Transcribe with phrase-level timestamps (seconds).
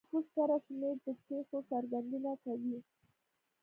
[0.03, 2.77] د نفوس کره شمېر د پېښو څرګندونه کوي.